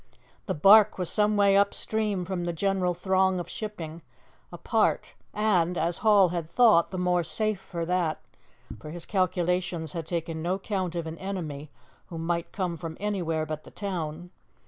The 0.47 0.55
barque 0.55 0.97
was 0.97 1.11
some 1.11 1.37
way 1.37 1.55
up 1.55 1.75
stream 1.75 2.25
from 2.25 2.43
the 2.45 2.53
general 2.53 2.95
throng 2.95 3.39
of 3.39 3.47
shipping 3.47 4.01
apart, 4.51 5.13
and, 5.31 5.77
as 5.77 5.99
Hall 5.99 6.29
had 6.29 6.49
thought, 6.49 6.89
the 6.89 6.97
more 6.97 7.21
safe 7.23 7.59
for 7.59 7.85
that, 7.85 8.19
for 8.79 8.89
his 8.89 9.05
calculations 9.05 9.93
had 9.93 10.07
taken 10.07 10.41
no 10.41 10.57
count 10.57 10.95
of 10.95 11.05
an 11.05 11.19
enemy 11.19 11.69
who 12.07 12.17
might 12.17 12.51
come 12.51 12.77
from 12.77 12.97
anywhere 12.99 13.45
but 13.45 13.63
the 13.63 13.69
town. 13.69 14.31